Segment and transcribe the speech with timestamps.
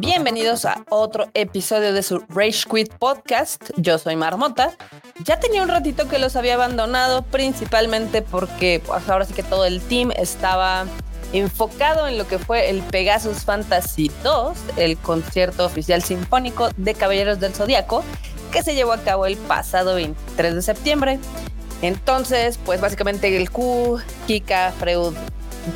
[0.00, 3.70] Bienvenidos a otro episodio de su Rage Quit Podcast.
[3.76, 4.70] Yo soy Marmota.
[5.24, 9.64] Ya tenía un ratito que los había abandonado, principalmente porque pues, ahora sí que todo
[9.64, 10.86] el team estaba
[11.32, 17.40] enfocado en lo que fue el Pegasus Fantasy 2, el concierto oficial sinfónico de Caballeros
[17.40, 18.04] del Zodíaco,
[18.46, 21.18] que se llevó a cabo el pasado 23 de septiembre.
[21.82, 25.14] Entonces, pues básicamente el Q, Kika, Freud,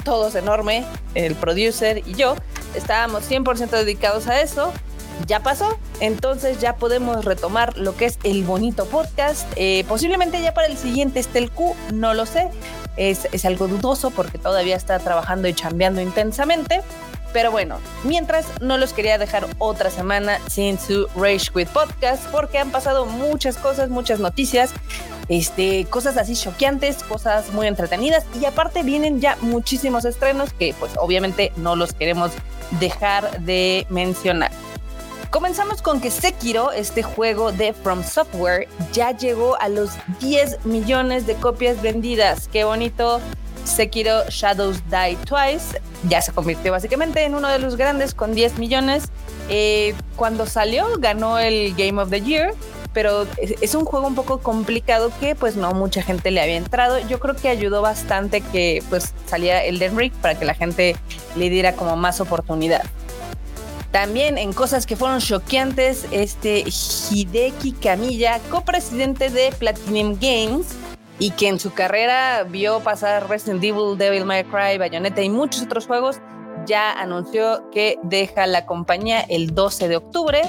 [0.04, 2.36] todos enorme, el producer y yo,
[2.74, 4.72] estábamos 100% dedicados a eso.
[5.26, 9.46] Ya pasó, entonces ya podemos retomar lo que es el bonito podcast.
[9.56, 12.48] Eh, posiblemente ya para el siguiente esté el Q, no lo sé.
[12.96, 16.82] Es, es algo dudoso porque todavía está trabajando y chambeando intensamente.
[17.32, 22.58] Pero bueno, mientras no los quería dejar otra semana sin su Rage Quit Podcast porque
[22.58, 24.72] han pasado muchas cosas, muchas noticias,
[25.28, 30.92] este, cosas así choqueantes, cosas muy entretenidas y aparte vienen ya muchísimos estrenos que pues
[30.98, 32.32] obviamente no los queremos
[32.80, 34.50] dejar de mencionar.
[35.30, 41.24] Comenzamos con que Sekiro, este juego de From Software, ya llegó a los 10 millones
[41.24, 42.48] de copias vendidas.
[42.48, 43.20] Qué bonito.
[43.70, 48.58] Sekiro Shadows Die Twice ya se convirtió básicamente en uno de los grandes con 10
[48.58, 49.04] millones.
[49.48, 52.54] Eh, cuando salió ganó el Game of the Year,
[52.92, 56.98] pero es un juego un poco complicado que pues no mucha gente le había entrado.
[57.08, 60.96] Yo creo que ayudó bastante que pues saliera Elden Ring para que la gente
[61.36, 62.82] le diera como más oportunidad.
[63.92, 66.64] También en cosas que fueron choqueantes, este
[67.10, 70.66] Hideki Kamiya, copresidente de Platinum Games,
[71.20, 75.62] y que en su carrera vio pasar Resident Evil, Devil May Cry, Bayonetta y muchos
[75.62, 76.16] otros juegos,
[76.66, 80.42] ya anunció que deja la compañía el 12 de octubre.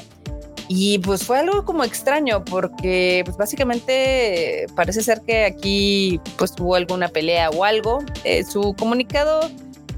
[0.69, 6.75] Y pues fue algo como extraño porque pues básicamente parece ser que aquí pues hubo
[6.75, 7.99] alguna pelea o algo.
[8.23, 9.41] Eh, su comunicado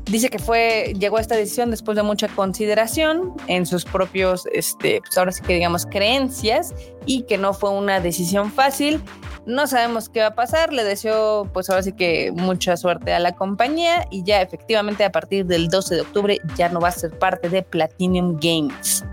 [0.06, 5.00] Dice que fue, llegó a esta decisión después de mucha consideración en sus propios, este,
[5.00, 6.74] pues ahora sí que digamos, creencias
[7.06, 9.02] y que no fue una decisión fácil.
[9.46, 10.74] No sabemos qué va a pasar.
[10.74, 15.12] Le deseo, pues ahora sí que mucha suerte a la compañía y ya efectivamente a
[15.12, 19.06] partir del 12 de octubre ya no va a ser parte de Platinum Games.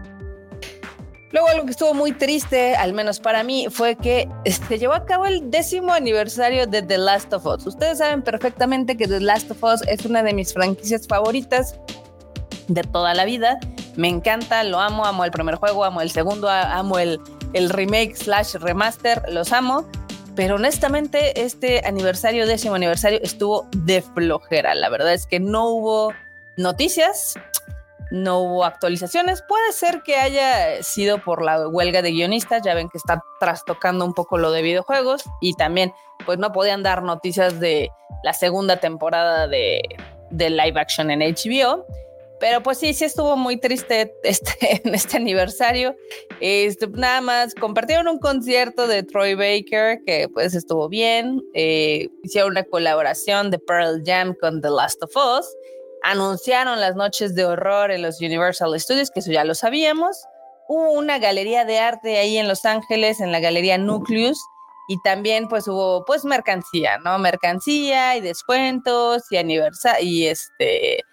[1.33, 4.95] Luego algo que estuvo muy triste, al menos para mí, fue que se este, llevó
[4.95, 7.67] a cabo el décimo aniversario de The Last of Us.
[7.67, 11.77] Ustedes saben perfectamente que The Last of Us es una de mis franquicias favoritas
[12.67, 13.61] de toda la vida.
[13.97, 17.21] Me encanta, lo amo, amo el primer juego, amo el segundo, amo el,
[17.53, 19.89] el remake slash remaster, los amo.
[20.35, 24.75] Pero honestamente, este aniversario, décimo aniversario, estuvo de flojera.
[24.75, 26.13] La verdad es que no hubo
[26.57, 27.35] noticias,
[28.11, 29.43] no hubo actualizaciones.
[29.43, 34.05] Puede ser que haya sido por la huelga de guionistas, ya ven que está trastocando
[34.05, 35.93] un poco lo de videojuegos y también
[36.27, 37.91] pues no podían dar noticias de
[38.23, 39.83] la segunda temporada de,
[40.31, 41.87] live action en HBO.
[42.41, 45.95] Pero pues sí, sí estuvo muy triste este, en este aniversario.
[46.41, 51.43] Este, nada más compartieron un concierto de Troy Baker que pues estuvo bien.
[51.55, 55.47] Eh, hicieron una colaboración de Pearl Jam con The Last of Us
[56.03, 60.25] anunciaron las noches de horror en los Universal Studios, que eso ya lo sabíamos.
[60.69, 64.39] Hubo una galería de arte ahí en Los Ángeles, en la galería Nucleus,
[64.89, 67.19] y también pues hubo pues mercancía, ¿no?
[67.19, 71.05] Mercancía y descuentos y aniversario y este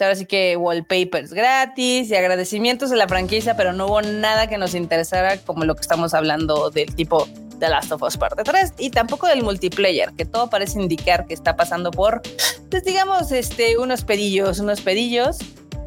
[0.00, 4.58] ahora sí que wallpapers gratis y agradecimientos a la franquicia, pero no hubo nada que
[4.58, 7.26] nos interesara como lo que estamos hablando del tipo
[7.58, 11.34] The Last of Us Parte 3 y tampoco del multiplayer, que todo parece indicar que
[11.34, 12.22] está pasando por,
[12.70, 15.38] pues digamos, este, unos pedillos, unos pedillos.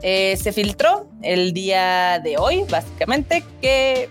[0.01, 4.09] Eh, se filtró el día de hoy, básicamente, que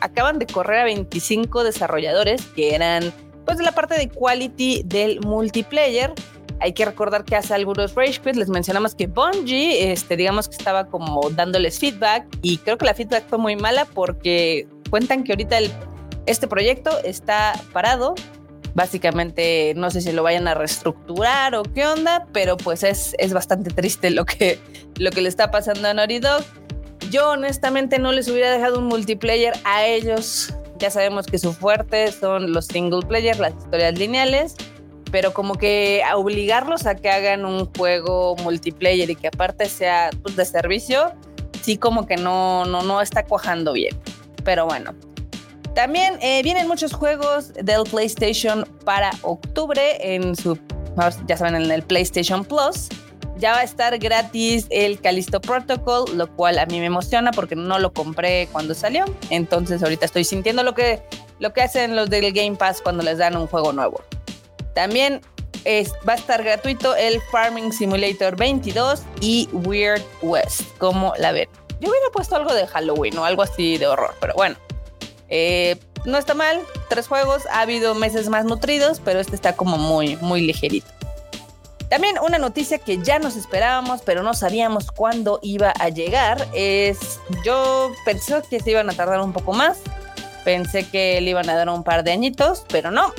[0.00, 3.12] acaban de correr a 25 desarrolladores que eran,
[3.44, 6.12] pues, de la parte de quality del multiplayer.
[6.60, 10.56] Hay que recordar que hace algunos Rage Quit les mencionamos que Bungie, este, digamos que
[10.56, 15.32] estaba como dándoles feedback y creo que la feedback fue muy mala porque cuentan que
[15.32, 15.70] ahorita el
[16.26, 18.14] este proyecto está parado.
[18.74, 23.32] Básicamente no sé si lo vayan a reestructurar o qué onda, pero pues es, es
[23.32, 24.58] bastante triste lo que,
[24.96, 26.20] lo que le está pasando a Naughty.
[27.10, 30.52] Yo honestamente no les hubiera dejado un multiplayer a ellos.
[30.78, 34.56] Ya sabemos que su fuerte son los single player, las historias lineales,
[35.10, 40.36] pero como que obligarlos a que hagan un juego multiplayer y que aparte sea pues,
[40.36, 41.12] de servicio,
[41.62, 43.98] sí como que no, no, no está cuajando bien.
[44.44, 44.94] Pero bueno,
[45.76, 50.58] también eh, vienen muchos juegos del PlayStation para octubre en su,
[51.26, 52.88] ya saben, en el PlayStation Plus.
[53.36, 57.56] Ya va a estar gratis el Callisto Protocol, lo cual a mí me emociona porque
[57.56, 59.04] no lo compré cuando salió.
[59.28, 61.02] Entonces ahorita estoy sintiendo lo que
[61.40, 64.02] lo que hacen los del Game Pass cuando les dan un juego nuevo.
[64.74, 65.20] También
[66.08, 71.50] va a estar gratuito el Farming Simulator 22 y Weird West, como la ven.
[71.80, 74.56] Yo hubiera puesto algo de Halloween o algo así de horror, pero bueno.
[75.28, 79.76] Eh, no está mal, tres juegos, ha habido meses más nutridos, pero este está como
[79.76, 80.86] muy, muy ligerito.
[81.88, 87.20] También una noticia que ya nos esperábamos, pero no sabíamos cuándo iba a llegar, es
[87.44, 89.78] yo pensé que se iban a tardar un poco más,
[90.44, 93.12] pensé que le iban a dar un par de añitos, pero no.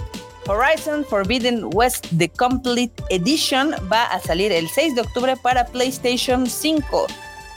[0.48, 6.48] Horizon Forbidden West The Complete Edition va a salir el 6 de octubre para PlayStation
[6.48, 7.08] 5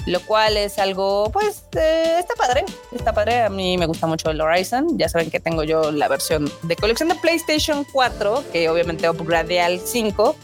[0.06, 4.30] lo cual es algo, pues, eh, está padre, está padre, a mí me gusta mucho
[4.30, 8.68] el Horizon, ya saben que tengo yo la versión de colección de PlayStation 4, que
[8.68, 10.36] obviamente upgrade al 5,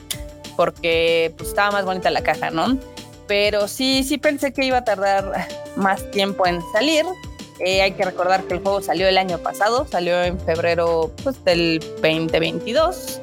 [0.57, 2.79] porque pues, estaba más bonita la caja, ¿no?
[3.27, 7.05] Pero sí, sí pensé que iba a tardar más tiempo en salir.
[7.59, 11.43] Eh, hay que recordar que el juego salió el año pasado, salió en febrero pues,
[11.45, 13.21] del 2022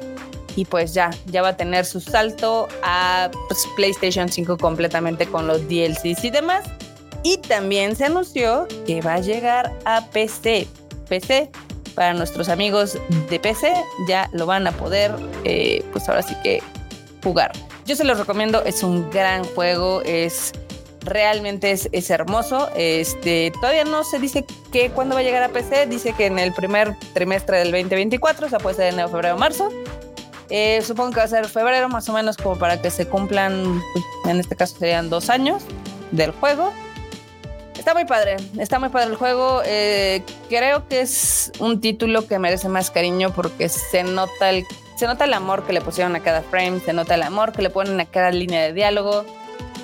[0.56, 5.46] y pues ya, ya va a tener su salto a pues, PlayStation 5 completamente con
[5.46, 6.64] los DLCs y demás.
[7.22, 10.68] Y también se anunció que va a llegar a PC.
[11.08, 11.50] PC,
[11.94, 12.98] para nuestros amigos
[13.30, 13.72] de PC,
[14.08, 15.12] ya lo van a poder,
[15.44, 16.62] eh, pues ahora sí que
[17.22, 17.52] jugar.
[17.86, 20.52] Yo se los recomiendo, es un gran juego, es
[21.00, 22.68] realmente es, es, hermoso.
[22.76, 26.38] Este, todavía no se dice que cuándo va a llegar a PC, dice que en
[26.38, 29.70] el primer trimestre del 2024, o sea, puede ser en febrero o marzo.
[30.50, 33.80] Eh, supongo que va a ser febrero más o menos como para que se cumplan,
[33.92, 35.62] pues, en este caso serían dos años
[36.10, 36.72] del juego.
[37.78, 39.62] Está muy padre, está muy padre el juego.
[39.64, 44.64] Eh, creo que es un título que merece más cariño porque se nota el,
[44.96, 47.62] se nota el amor que le pusieron a cada frame, se nota el amor que
[47.62, 49.24] le ponen a cada línea de diálogo.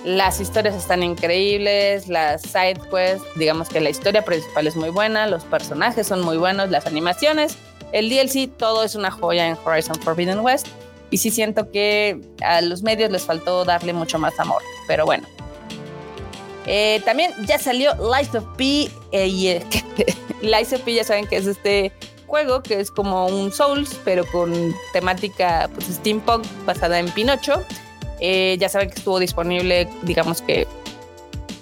[0.05, 5.27] Las historias están increíbles, las side quests, digamos que la historia principal es muy buena,
[5.27, 7.59] los personajes son muy buenos, las animaciones
[7.93, 10.69] el DLC, todo es una joya en Horizon Forbidden West.
[11.11, 14.63] Y sí siento que a los medios les faltó darle mucho más amor.
[14.87, 15.27] Pero bueno.
[16.67, 18.91] Eh, también ya salió Lies of P.
[19.13, 19.65] Eh, y, eh,
[20.43, 21.93] Lies of P ya saben que es este
[22.27, 27.65] juego que es como un Souls, pero con temática pues, steampunk basada en Pinocho.
[28.21, 30.69] ya saben que estuvo disponible, digamos que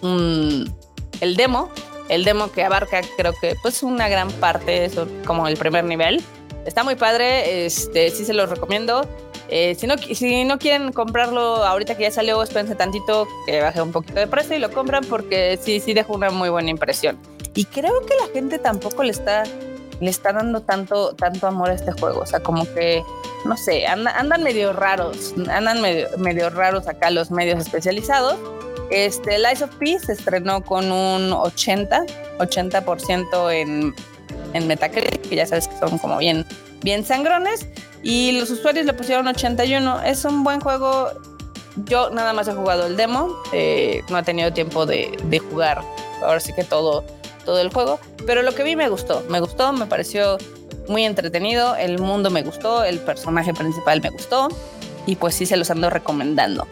[0.02, 1.70] el demo
[2.08, 6.22] el demo que abarca creo que pues una gran parte, eso como el primer nivel.
[6.64, 9.08] Está muy padre, este, sí se lo recomiendo.
[9.50, 13.80] Eh, si, no, si no quieren comprarlo ahorita que ya salió, espérense tantito que baje
[13.80, 17.18] un poquito de precio y lo compran porque sí, sí dejó una muy buena impresión.
[17.54, 19.44] Y creo que la gente tampoco le está,
[20.00, 22.20] le está dando tanto, tanto amor a este juego.
[22.20, 23.02] O sea, como que,
[23.46, 28.38] no sé, andan medio raros, andan medio, medio raros acá los medios especializados
[28.90, 32.04] este, Lies of Peace estrenó con un 80,
[32.38, 33.94] 80% en,
[34.54, 36.44] en Metacritic, que ya sabes que son como bien,
[36.82, 37.66] bien sangrones.
[38.02, 40.02] Y los usuarios le pusieron 81.
[40.02, 41.10] Es un buen juego.
[41.84, 43.36] Yo nada más he jugado el demo.
[43.52, 45.82] Eh, no he tenido tiempo de, de, jugar.
[46.22, 47.04] Ahora sí que todo,
[47.44, 47.98] todo el juego.
[48.26, 49.24] Pero lo que vi me gustó.
[49.28, 50.38] Me gustó, me pareció
[50.88, 51.76] muy entretenido.
[51.76, 52.84] El mundo me gustó.
[52.84, 54.48] El personaje principal me gustó.
[55.06, 56.66] Y pues sí se los ando recomendando.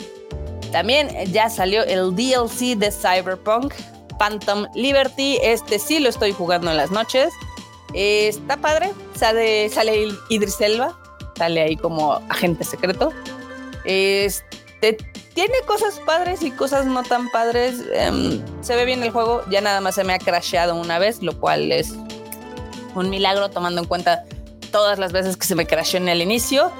[0.76, 3.72] También ya salió el DLC de Cyberpunk,
[4.18, 5.38] Phantom Liberty.
[5.42, 7.32] Este sí lo estoy jugando en las noches.
[7.94, 8.92] está padre.
[9.14, 10.94] Sale, sale Idris Elba.
[11.38, 13.10] Sale ahí como agente secreto.
[13.86, 14.98] Este,
[15.32, 17.76] tiene cosas padres y cosas no tan padres.
[17.94, 19.44] Em, se ve bien el juego.
[19.48, 21.94] Ya nada más se me ha crasheado una vez, lo cual es
[22.94, 24.24] un milagro tomando en cuenta
[24.70, 26.70] todas las veces que se me crasheó en el inicio.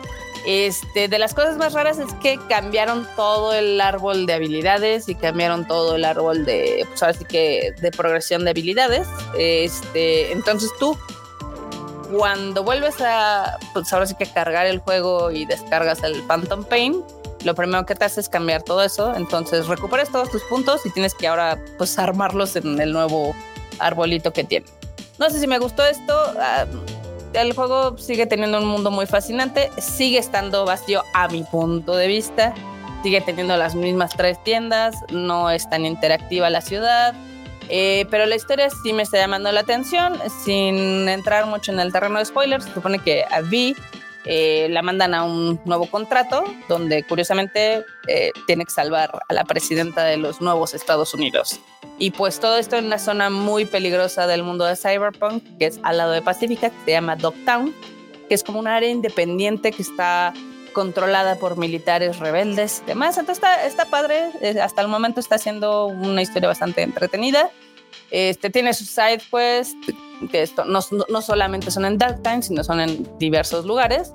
[0.46, 5.16] Este, de las cosas más raras es que cambiaron todo el árbol de habilidades y
[5.16, 9.08] cambiaron todo el árbol de, pues ahora sí que de progresión de habilidades.
[9.36, 10.96] Este, entonces tú,
[12.16, 17.02] cuando vuelves a, pues ahora sí que cargar el juego y descargas el Phantom Pain,
[17.42, 19.14] lo primero que te hace es cambiar todo eso.
[19.16, 23.34] Entonces recuperas todos tus puntos y tienes que ahora, pues, armarlos en el nuevo
[23.80, 24.66] arbolito que tiene.
[25.18, 26.12] No sé si me gustó esto.
[26.38, 26.66] Ah,
[27.36, 32.06] el juego sigue teniendo un mundo muy fascinante, sigue estando vacío a mi punto de
[32.06, 32.54] vista,
[33.02, 37.14] sigue teniendo las mismas tres tiendas, no es tan interactiva la ciudad,
[37.68, 41.92] eh, pero la historia sí me está llamando la atención, sin entrar mucho en el
[41.92, 43.76] terreno de spoilers, se supone que a Vi
[44.26, 49.44] eh, la mandan a un nuevo contrato donde curiosamente eh, tiene que salvar a la
[49.44, 51.60] presidenta de los nuevos Estados Unidos.
[51.98, 55.80] Y pues todo esto en una zona muy peligrosa del mundo de Cyberpunk, que es
[55.82, 57.74] al lado de Pacífica, que se llama Dogtown,
[58.28, 60.34] que es como un área independiente que está
[60.72, 63.16] controlada por militares rebeldes y demás.
[63.16, 67.50] Entonces está, está padre, eh, hasta el momento está siendo una historia bastante entretenida.
[68.10, 69.76] Este tiene sus side quests,
[70.30, 74.10] que no, solamente son en Dark Time, sino son en diversos lugares.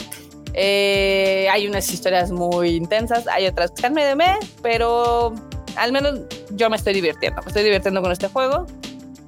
[0.54, 5.34] Eh, hay unas historias muy intensas, hay otras que están medio me, pero
[5.78, 6.20] al menos
[6.52, 8.66] yo me estoy divirtiendo, me estoy divirtiendo con este juego.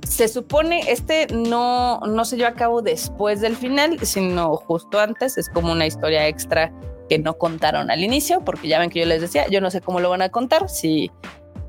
[0.07, 5.37] Se supone este no, no se lleva a cabo después del final, sino justo antes,
[5.37, 6.71] es como una historia extra
[7.09, 9.81] que no contaron al inicio, porque ya ven que yo les decía, yo no sé
[9.81, 11.11] cómo lo van a contar, si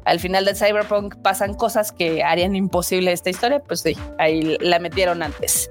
[0.04, 4.78] al final de Cyberpunk pasan cosas que harían imposible esta historia, pues sí, ahí la
[4.78, 5.70] metieron antes.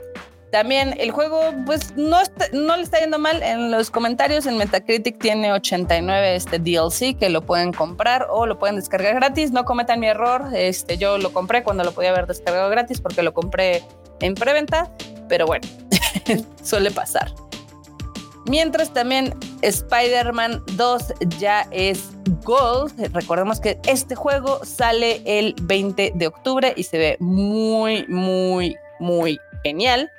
[0.53, 2.19] También el juego, pues no,
[2.51, 3.41] no le está yendo mal.
[3.41, 8.59] En los comentarios en Metacritic tiene 89 este DLC que lo pueden comprar o lo
[8.59, 9.49] pueden descargar gratis.
[9.49, 10.49] No cometan mi error.
[10.53, 13.81] Este, yo lo compré cuando lo podía haber descargado gratis porque lo compré
[14.19, 14.91] en preventa.
[15.27, 15.67] Pero bueno,
[16.63, 17.33] suele pasar.
[18.45, 22.09] Mientras también Spider-Man 2 ya es
[22.43, 22.93] Gold.
[23.13, 29.39] Recordemos que este juego sale el 20 de octubre y se ve muy, muy, muy
[29.63, 30.11] genial.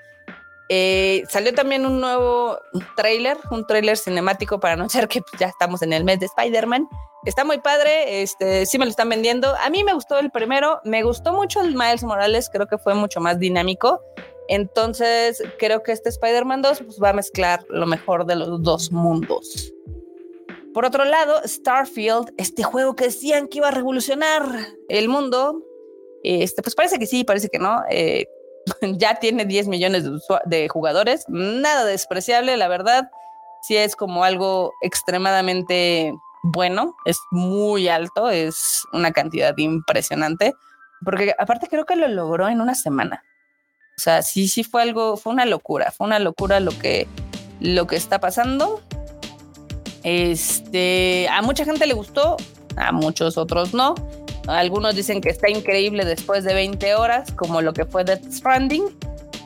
[0.71, 2.59] Eh, salió también un nuevo
[2.97, 6.89] trailer, un trailer cinemático para anunciar que ya estamos en el mes de Spider-Man.
[7.27, 9.55] Está muy padre, este, sí me lo están vendiendo.
[9.57, 12.95] A mí me gustó el primero, me gustó mucho el Miles Morales, creo que fue
[12.95, 14.01] mucho más dinámico.
[14.49, 18.93] Entonces, creo que este Spider-Man 2 pues, va a mezclar lo mejor de los dos
[18.93, 19.73] mundos.
[20.75, 24.43] Por otro lado, Starfield, este juego que decían que iba a revolucionar
[24.89, 25.63] el mundo,
[26.25, 27.83] este, pues parece que sí, parece que no.
[27.91, 28.27] Eh,
[28.83, 30.05] ya tiene 10 millones
[30.47, 33.11] de, jugadores, nada despreciable, la verdad.
[33.63, 40.55] Sí es como algo extremadamente bueno, es muy alto, es una cantidad impresionante,
[41.03, 43.25] porque aparte creo que lo logró en una semana.
[43.97, 47.07] O sea, sí, sí fue algo, fue una locura, fue una locura lo que,
[47.61, 48.83] lo que está pasando.
[50.03, 52.37] Este, a mucha gente le gustó,
[52.77, 53.95] a muchos otros no.
[54.47, 58.85] Algunos dicen que está increíble después de 20 horas, como lo que fue Death Stranding.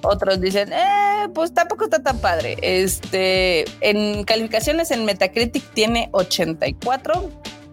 [0.02, 2.56] Otros dicen, eh, pues tampoco está tan padre.
[2.62, 7.30] Este, en calificaciones en Metacritic tiene 84.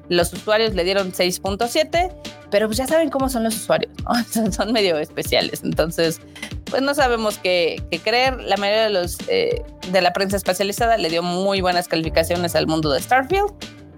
[0.09, 2.11] Los usuarios le dieron 6.7,
[2.51, 3.91] pero pues ya saben cómo son los usuarios,
[4.51, 5.61] son medio especiales.
[5.63, 6.21] Entonces,
[6.69, 8.41] pues no sabemos qué, creer.
[8.41, 12.67] La mayoría de los eh, de la prensa especializada le dio muy buenas calificaciones al
[12.67, 13.51] mundo de Starfield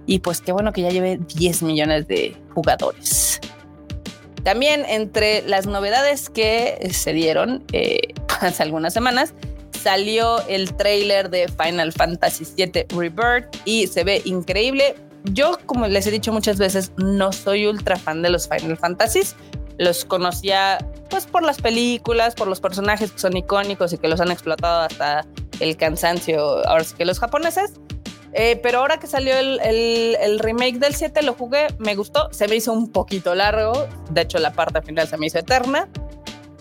[0.05, 3.39] y pues qué bueno que ya lleve 10 millones de jugadores.
[4.43, 9.33] También entre las novedades que se dieron eh, hace algunas semanas,
[9.77, 14.95] salió el trailer de Final Fantasy VII Rebirth y se ve increíble.
[15.33, 19.35] Yo, como les he dicho muchas veces, no soy ultra fan de los Final Fantasies.
[19.77, 24.19] Los conocía pues por las películas, por los personajes que son icónicos y que los
[24.21, 25.25] han explotado hasta
[25.59, 27.73] el cansancio, ahora sí que los japoneses.
[28.33, 32.55] Eh, pero ahora que salió el, remake del 7, lo jugué, me gustó, se me
[32.55, 35.87] hizo un poquito largo, de hecho la parte final se me hizo eterna,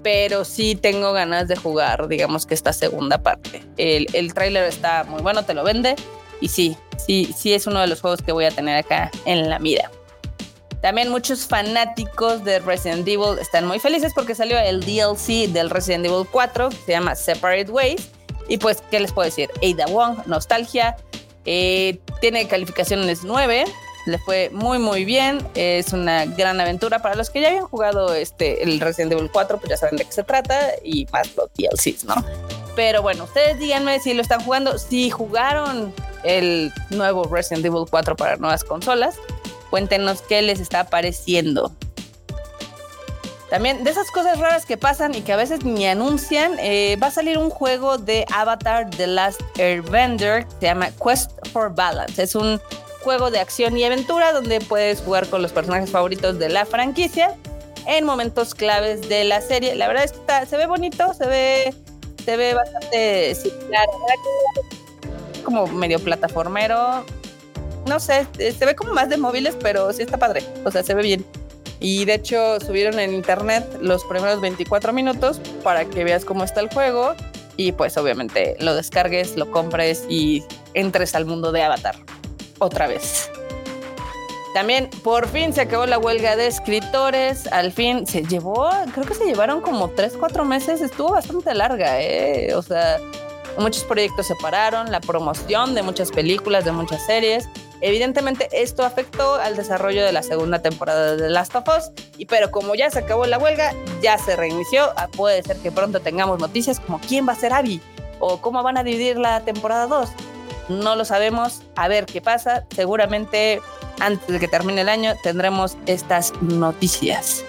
[0.02, 3.62] pero sí tengo ganas de jugar, digamos que esta segunda parte.
[3.76, 5.96] El, el tráiler está muy bueno, te lo vende,
[6.40, 9.50] y sí, sí, sí es uno de los juegos que voy a tener acá en
[9.50, 9.90] la mira.
[10.86, 16.06] También muchos fanáticos de Resident Evil están muy felices porque salió el DLC del Resident
[16.06, 18.08] Evil 4 que se llama Separate Ways.
[18.46, 19.50] Y pues, ¿qué les puedo decir?
[19.64, 20.96] Ada Wong, nostalgia,
[21.44, 23.64] eh, tiene calificaciones 9,
[24.06, 28.14] le fue muy muy bien, es una gran aventura para los que ya habían jugado
[28.14, 31.50] este el Resident Evil 4, pues ya saben de qué se trata y más los
[31.54, 32.14] DLCs, ¿no?
[32.76, 38.14] Pero bueno, ustedes díganme si lo están jugando, si jugaron el nuevo Resident Evil 4
[38.14, 39.16] para nuevas consolas,
[39.70, 41.73] cuéntenos qué les está pareciendo.
[43.50, 47.08] También de esas cosas raras que pasan y que a veces ni anuncian, eh, va
[47.08, 52.20] a salir un juego de Avatar The Last Airbender que se llama Quest for Balance.
[52.20, 52.61] Es un
[53.02, 57.37] juego de acción y aventura donde puedes jugar con los personajes favoritos de la franquicia
[57.87, 59.76] en momentos claves de la serie.
[59.76, 61.75] La verdad es que se ve bonito, se ve,
[62.25, 63.87] se ve bastante similar,
[65.44, 67.04] como medio plataformero.
[67.86, 70.42] No sé, se ve como más de móviles, pero sí está padre.
[70.64, 71.24] O sea, se ve bien.
[71.80, 76.60] Y de hecho subieron en internet los primeros 24 minutos para que veas cómo está
[76.60, 77.14] el juego
[77.56, 80.42] y pues obviamente lo descargues, lo compres y
[80.74, 81.96] entres al mundo de Avatar
[82.58, 83.30] otra vez.
[84.54, 89.14] También por fin se acabó la huelga de escritores, al fin se llevó, creo que
[89.14, 92.54] se llevaron como 3, 4 meses, estuvo bastante larga, ¿eh?
[92.54, 92.98] o sea,
[93.58, 97.46] muchos proyectos se pararon, la promoción de muchas películas, de muchas series,
[97.80, 101.90] Evidentemente esto afectó al desarrollo de la segunda temporada de The Last of Us,
[102.28, 106.00] pero como ya se acabó la huelga, ya se reinició, ah, puede ser que pronto
[106.00, 107.80] tengamos noticias como quién va a ser Abby
[108.18, 110.09] o cómo van a dividir la temporada 2.
[110.68, 113.61] No lo sabemos, a ver qué pasa, seguramente
[114.00, 117.45] antes de que termine el año tendremos estas noticias.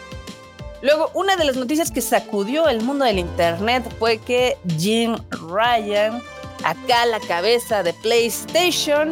[0.82, 6.22] Luego, una de las noticias que sacudió el mundo del Internet fue que Jim Ryan,
[6.64, 9.10] acá la cabeza de PlayStation,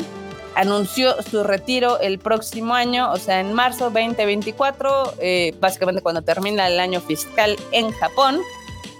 [0.55, 6.67] anunció su retiro el próximo año, o sea, en marzo 2024, eh, básicamente cuando termina
[6.67, 8.39] el año fiscal en Japón.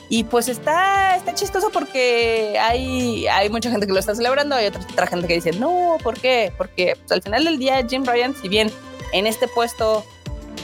[0.08, 4.68] Y pues está, está chistoso porque hay, hay mucha gente que lo está celebrando, hay
[4.68, 6.54] otra, gente que dice, no, ¿por qué?
[6.60, 8.72] Porque pues, al final del día Jim Ryan, si bien
[9.14, 10.06] en este puesto,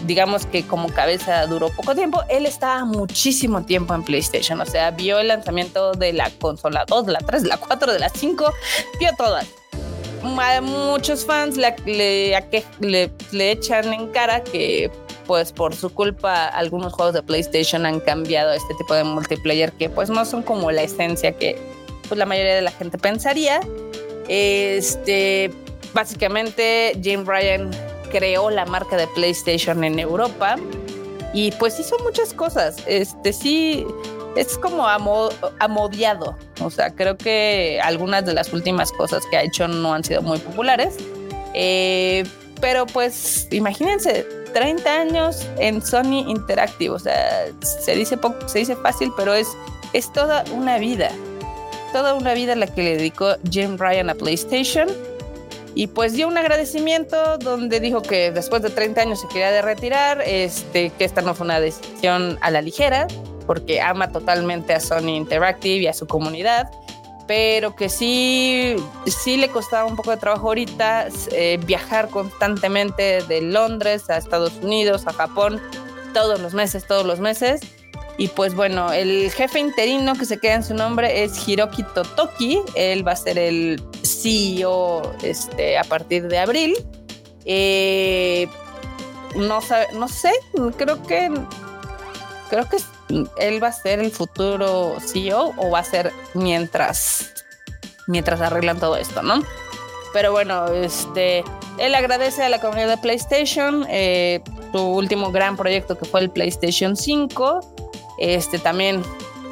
[0.05, 4.91] digamos que como cabeza duró poco tiempo, él estaba muchísimo tiempo en PlayStation, o sea,
[4.91, 8.10] vio el lanzamiento de la consola 2, de la 3, de la 4, de la
[8.10, 8.53] 5,
[9.00, 9.48] vio todas
[10.23, 11.75] muchos fans le,
[12.79, 14.91] le, echan en cara que
[15.27, 19.89] pues por su culpa algunos juegos de PlayStation han cambiado este tipo de multiplayer que
[19.89, 21.57] pues no son como la esencia que
[22.07, 23.61] pues la mayoría de la gente pensaría.
[24.27, 25.51] Este,
[25.93, 27.71] básicamente Jim Ryan
[28.11, 30.57] creó la marca de PlayStation en Europa
[31.33, 32.77] y pues hizo muchas cosas.
[32.85, 33.85] Este sí
[34.35, 36.38] es como amodiado.
[36.61, 40.21] O sea, creo que algunas de las últimas cosas que ha hecho no han sido
[40.21, 40.97] muy populares.
[41.53, 42.23] Eh,
[42.59, 46.91] pero pues imagínense, 30 años en Sony Interactive.
[46.91, 49.47] O sea, se dice, poco, se dice fácil, pero es,
[49.93, 51.09] es toda una vida.
[51.91, 54.88] Toda una vida la que le dedicó Jim Ryan a PlayStation.
[55.73, 59.61] Y pues dio un agradecimiento donde dijo que después de 30 años se quería de
[59.61, 63.07] retirar, este, que esta no fue una decisión a la ligera,
[63.41, 66.71] porque ama totalmente a Sony Interactive y a su comunidad,
[67.27, 73.41] pero que sí, sí le costaba un poco de trabajo ahorita eh, viajar constantemente de
[73.41, 75.62] Londres a Estados Unidos, a Japón,
[76.13, 77.62] todos los meses, todos los meses.
[78.17, 82.62] Y pues bueno, el jefe interino que se queda en su nombre es Hiroki Totoki.
[82.75, 86.75] Él va a ser el CEO este, a partir de abril.
[87.45, 88.48] Eh,
[89.36, 90.31] no, sabe, no sé,
[90.77, 91.31] creo que
[92.50, 92.77] creo que
[93.37, 97.33] él va a ser el futuro CEO o va a ser mientras,
[98.07, 99.41] mientras arreglan todo esto, ¿no?
[100.13, 101.43] Pero bueno, este,
[101.77, 106.29] él agradece a la comunidad de PlayStation eh, su último gran proyecto que fue el
[106.29, 107.59] PlayStation 5.
[108.19, 109.03] Este también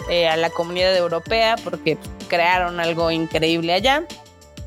[0.09, 4.05] eh, a la comunidad europea porque crearon algo increíble allá.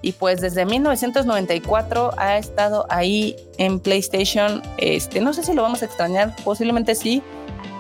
[0.01, 4.63] Y pues desde 1994 ha estado ahí en PlayStation.
[4.79, 7.23] Este, no sé si lo vamos a extrañar, posiblemente sí,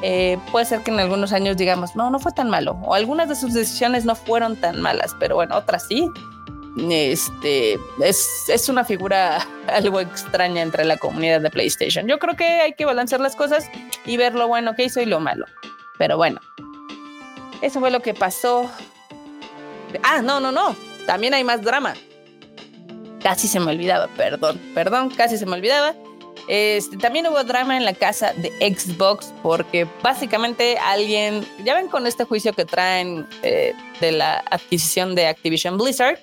[0.03, 3.29] eh, puede ser que en algunos años digamos, no, no fue tan malo, o algunas
[3.29, 6.09] de sus decisiones no fueron tan malas, pero bueno, otras sí.
[6.88, 12.07] Este es, es una figura algo extraña entre la comunidad de PlayStation.
[12.07, 13.66] Yo creo que hay que balancear las cosas
[14.07, 15.45] y ver lo bueno que hizo y lo malo.
[15.99, 16.40] Pero bueno,
[17.61, 18.71] eso fue lo que pasó.
[20.03, 20.75] Ah, no, no, no.
[21.07, 21.95] También hay más drama.
[23.23, 25.95] Casi se me olvidaba, perdón, perdón, casi se me olvidaba.
[26.48, 32.07] Este, también hubo drama en la casa de Xbox porque básicamente alguien, ya ven con
[32.07, 36.18] este juicio que traen eh, de la adquisición de Activision Blizzard,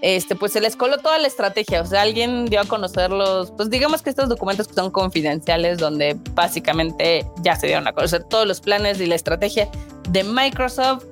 [0.00, 1.80] este, pues se les coló toda la estrategia.
[1.80, 5.78] O sea, alguien dio a conocer los, pues digamos que estos documentos que son confidenciales,
[5.78, 9.70] donde básicamente ya se dieron a conocer todos los planes y la estrategia
[10.08, 11.04] de Microsoft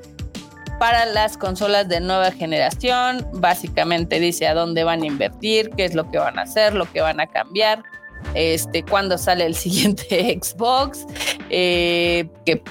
[0.81, 3.25] para las consolas de nueva generación.
[3.35, 6.91] Básicamente dice a dónde van a invertir, qué es lo que van a hacer, lo
[6.91, 7.85] que van a cambiar
[8.35, 11.07] este, cuándo sale el siguiente Xbox,
[11.51, 12.63] eh, que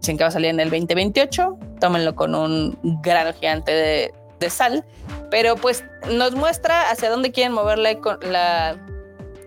[0.00, 4.14] dicen que va a salir en el 2028, tómenlo con un grano gigante de,
[4.50, 4.84] sal,
[5.30, 8.76] pero pues nos muestra hacia dónde quieren mover la,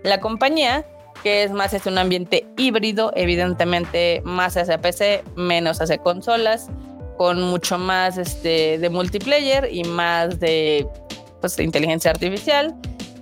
[0.02, 0.84] la, compañía,
[1.22, 6.68] que es más es un ambiente híbrido, evidentemente más hacia PC, menos hacia consolas,
[7.16, 10.88] con mucho más este, de multiplayer y más de,
[11.40, 12.74] pues, inteligencia artificial.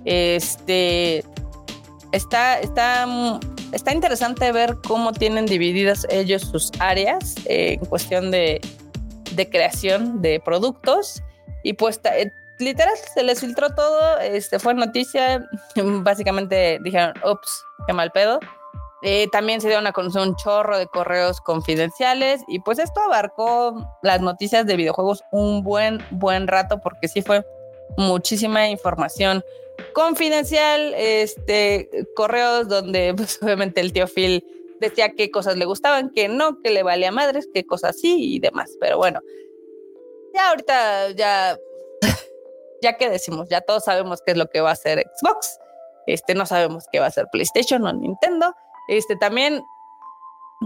[0.05, 1.23] Este,
[2.11, 3.07] está, está,
[3.71, 8.61] está interesante ver cómo tienen divididas ellos sus áreas eh, en cuestión de,
[9.31, 11.21] de, creación de productos.
[11.63, 17.93] Y pues eh, literal se les filtró todo, este, fue noticia, básicamente dijeron, ups, qué
[17.93, 18.39] mal pedo.
[19.03, 23.95] Eh, también se dieron a conocer un chorro de correos confidenciales y pues esto abarcó
[24.01, 27.45] las noticias de videojuegos un buen, buen rato porque sí fue
[27.95, 29.43] muchísima información
[29.93, 34.43] confidencial, este, correos donde pues, obviamente el tío Phil
[34.79, 38.39] decía qué cosas le gustaban, que no, que le valía madres, qué cosas sí y
[38.39, 38.77] demás.
[38.79, 39.21] Pero bueno,
[40.33, 41.57] ya ahorita ya,
[42.81, 45.57] ya que decimos, ya todos sabemos qué es lo que va a hacer Xbox.
[46.05, 48.53] Este, no sabemos qué va a hacer PlayStation o Nintendo.
[48.87, 49.61] Este, también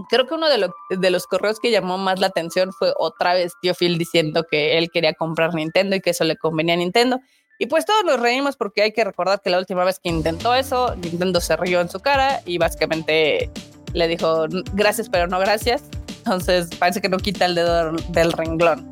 [0.08, 3.52] creo que uno de, de, los correos que llamó más la atención fue otra vez
[3.60, 7.20] tío Phil diciendo que él quería comprar Nintendo y que eso le convenía a Nintendo.
[7.62, 10.52] Y pues todos nos reímos porque hay que recordar que la última vez que intentó
[10.52, 13.48] eso, Nintendo se rió en su cara y básicamente
[13.92, 15.84] le dijo gracias, pero no gracias.
[16.24, 18.90] Entonces parece que no quita el dedo del renglón.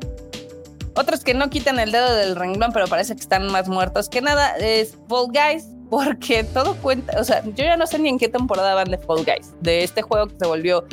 [0.95, 4.21] Otros que no quitan el dedo del renglón, pero parece que están más muertos que
[4.21, 8.17] nada, es Fall Guys, porque todo cuenta, o sea, yo ya no sé ni en
[8.17, 10.85] qué temporada van de Fall Guys, de este juego que se volvió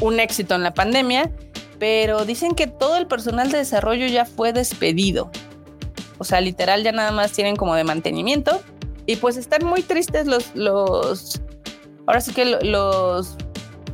[0.00, 1.30] un éxito en la pandemia,
[1.78, 5.30] pero dicen que todo el personal de desarrollo ya fue despedido.
[6.20, 8.60] O sea, literal ya nada más tienen como de mantenimiento
[9.06, 11.40] y pues están muy tristes los, los,
[12.06, 13.36] ahora sí que los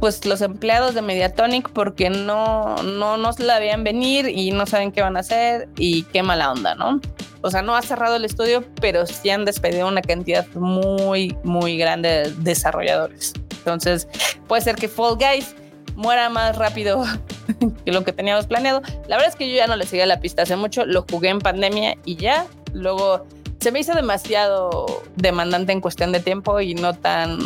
[0.00, 4.92] pues los empleados de Mediatonic porque no, no, no la veían venir y no saben
[4.92, 7.00] qué van a hacer y qué mala onda, ¿no?
[7.42, 11.78] O sea, no ha cerrado el estudio, pero sí han despedido una cantidad muy, muy
[11.78, 13.34] grande de desarrolladores.
[13.58, 14.08] Entonces,
[14.48, 15.54] puede ser que Fall Guys
[15.94, 17.04] muera más rápido
[17.85, 18.82] que lo que teníamos planeado.
[19.09, 21.28] La verdad es que yo ya no le seguía la pista hace mucho, lo jugué
[21.28, 22.46] en pandemia y ya.
[22.72, 23.26] Luego
[23.61, 27.38] se me hizo demasiado demandante en cuestión de tiempo y no tan...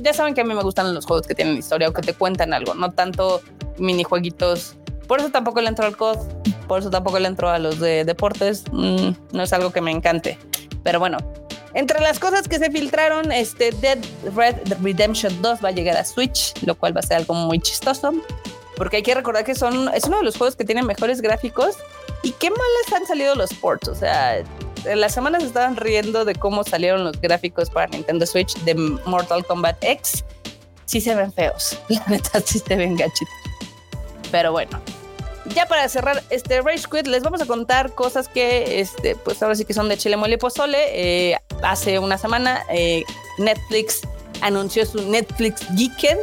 [0.00, 2.14] Ya saben que a mí me gustan los juegos que tienen historia o que te
[2.14, 3.42] cuentan algo, no tanto
[3.78, 4.76] minijueguitos.
[5.06, 6.18] Por eso tampoco le entro al COD,
[6.66, 8.64] por eso tampoco le entro a los de deportes.
[8.72, 10.38] Mm, no es algo que me encante.
[10.82, 11.18] Pero bueno,
[11.74, 13.98] entre las cosas que se filtraron, este Dead
[14.34, 17.60] Red Redemption 2 va a llegar a Switch, lo cual va a ser algo muy
[17.60, 18.12] chistoso.
[18.76, 21.76] Porque hay que recordar que son, es uno de los juegos que tienen mejores gráficos.
[22.22, 23.88] Y qué mal les han salido los ports.
[23.88, 24.38] O sea,
[24.84, 29.44] en las semanas estaban riendo de cómo salieron los gráficos para Nintendo Switch de Mortal
[29.44, 30.24] Kombat X.
[30.84, 31.78] Sí se ven feos.
[31.88, 33.34] La neta, sí se ven gachitos.
[34.30, 34.80] Pero bueno.
[35.54, 39.54] Ya para cerrar este Rage Quit, les vamos a contar cosas que, este, pues ahora
[39.54, 40.78] sí que son de chile mole pozole.
[40.92, 43.04] Eh, hace una semana, eh,
[43.38, 44.02] Netflix
[44.40, 46.20] anunció su Netflix Geekend,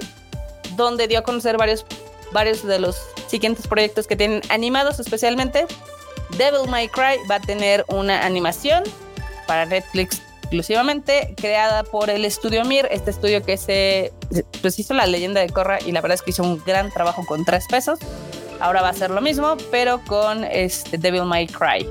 [0.76, 1.86] donde dio a conocer varios,
[2.34, 5.66] varios de los siguientes proyectos que tienen animados especialmente.
[6.38, 8.84] Devil May Cry va a tener una animación
[9.48, 10.22] para Netflix
[10.54, 14.14] exclusivamente creada por el estudio Mir, este estudio que se
[14.62, 17.26] pues hizo la leyenda de Korra y la verdad es que hizo un gran trabajo
[17.26, 17.98] con tres pesos.
[18.60, 21.90] Ahora va a ser lo mismo, pero con este Devil May Cry.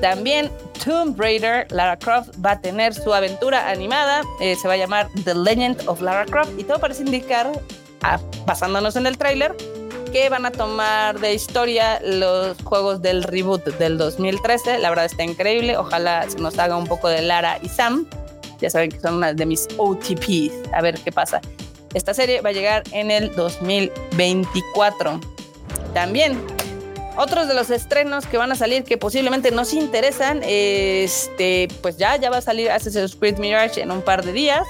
[0.00, 0.50] También
[0.84, 5.08] Tomb Raider Lara Croft va a tener su aventura animada, eh, se va a llamar
[5.24, 7.50] The Legend of Lara Croft y todo parece indicar,
[8.02, 9.56] ah, basándonos en el tráiler,
[10.12, 14.78] que van a tomar de historia los juegos del reboot del 2013.
[14.78, 15.76] La verdad está increíble.
[15.76, 18.06] Ojalá se nos haga un poco de Lara y Sam.
[18.60, 20.72] Ya saben que son una de mis OTPs.
[20.72, 21.40] A ver qué pasa.
[21.94, 25.20] Esta serie va a llegar en el 2024.
[25.94, 26.40] También
[27.16, 32.16] otros de los estrenos que van a salir que posiblemente nos interesan, este, pues ya,
[32.16, 34.66] ya va a salir Assassin's Creed Mirage en un par de días.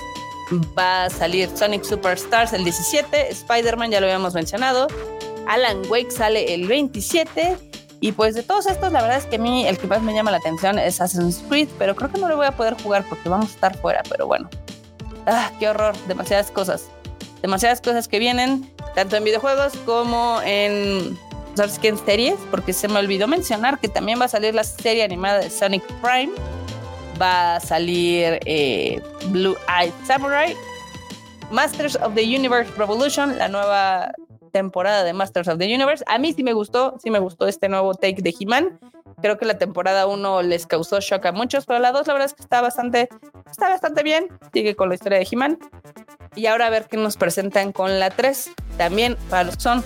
[0.76, 4.88] Va a salir Sonic Superstars el 17, Spider-Man ya lo habíamos mencionado,
[5.46, 7.56] Alan Wake sale el 27.
[8.02, 10.14] Y pues de todos estos, la verdad es que a mí el que más me
[10.14, 13.04] llama la atención es Assassin's Creed, pero creo que no lo voy a poder jugar
[13.08, 14.48] porque vamos a estar fuera, pero bueno.
[15.26, 16.86] Ah, qué horror, demasiadas cosas.
[17.42, 21.18] Demasiadas cosas que vienen, tanto en videojuegos como en,
[21.54, 21.88] ¿sabes qué?
[21.88, 25.40] en series, porque se me olvidó mencionar que también va a salir la serie animada
[25.40, 26.32] de Sonic Prime,
[27.20, 30.56] va a salir eh, Blue Eye Samurai,
[31.50, 34.12] Masters of the Universe Revolution, la nueva
[34.52, 36.04] temporada de Masters of the Universe.
[36.06, 38.78] A mí sí me gustó, sí me gustó este nuevo take de He-Man.
[39.20, 42.26] Creo que la temporada 1 les causó shock a muchos, pero la 2 la verdad
[42.26, 43.08] es que está bastante,
[43.50, 44.28] está bastante bien.
[44.52, 45.58] Sigue con la historia de He-Man.
[46.36, 48.50] Y ahora a ver qué nos presentan con la 3.
[48.78, 49.84] También para los que son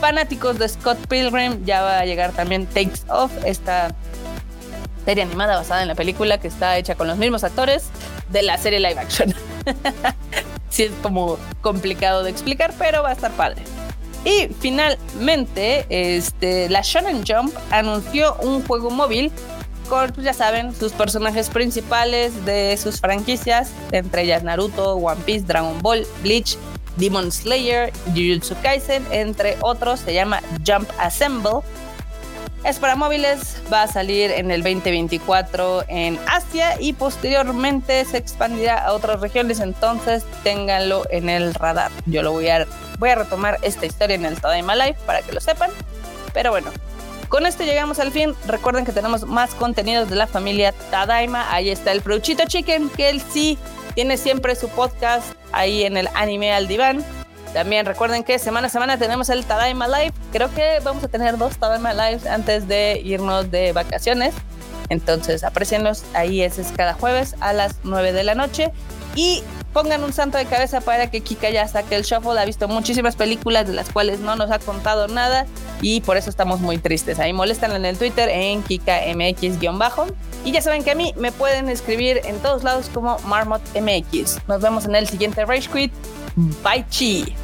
[0.00, 3.94] fanáticos de Scott Pilgrim, ya va a llegar también Takes Off, esta
[5.10, 7.86] serie animada basada en la película que está hecha con los mismos actores
[8.28, 9.34] de la serie live action.
[10.70, 13.60] sí es como complicado de explicar, pero va a estar padre.
[14.24, 19.32] Y finalmente, este, la Shonen Jump anunció un juego móvil
[19.88, 25.44] con, pues, ya saben, sus personajes principales de sus franquicias, entre ellas Naruto, One Piece,
[25.44, 26.56] Dragon Ball, Bleach,
[26.98, 29.98] Demon Slayer, Jujutsu Kaisen, entre otros.
[29.98, 31.62] Se llama Jump Assemble
[32.64, 38.84] es para móviles, va a salir en el 2024 en Asia y posteriormente se expandirá
[38.84, 41.90] a otras regiones, entonces ténganlo en el radar.
[42.06, 42.66] Yo lo voy a,
[42.98, 45.70] voy a retomar esta historia en el Tadaima Live para que lo sepan.
[46.32, 46.70] Pero bueno,
[47.28, 48.34] con esto llegamos al fin.
[48.46, 51.52] Recuerden que tenemos más contenidos de la familia Tadaima.
[51.52, 53.58] Ahí está el Fruchito Chicken, que él sí
[53.94, 57.04] tiene siempre su podcast ahí en el anime al diván.
[57.52, 60.12] También recuerden que semana a semana tenemos el Tadaima Live.
[60.32, 64.34] Creo que vamos a tener dos Tadaima Lives antes de irnos de vacaciones.
[64.88, 66.04] Entonces, aprecienlos.
[66.14, 68.72] Ahí es, es cada jueves a las 9 de la noche.
[69.14, 72.38] Y pongan un santo de cabeza para que Kika ya saque el shuffle.
[72.38, 75.46] Ha visto muchísimas películas de las cuales no nos ha contado nada
[75.80, 77.18] y por eso estamos muy tristes.
[77.18, 80.06] Ahí molestan en el Twitter en KikaMX-bajo.
[80.44, 84.38] Y ya saben que a mí me pueden escribir en todos lados como MarmotMX.
[84.48, 85.92] Nos vemos en el siguiente Rage Quit.
[86.36, 86.84] Bye!
[86.90, 87.34] -te.